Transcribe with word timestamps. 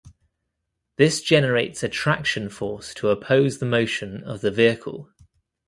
This 0.95 1.21
generates 1.21 1.83
a 1.83 1.87
traction 1.87 2.49
force 2.49 2.95
to 2.95 3.09
oppose 3.09 3.59
the 3.59 3.67
motion 3.67 4.23
of 4.23 4.41
the 4.41 4.49
vehicle. 4.49 5.11